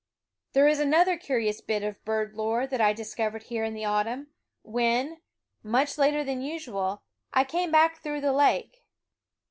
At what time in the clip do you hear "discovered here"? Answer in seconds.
2.91-3.63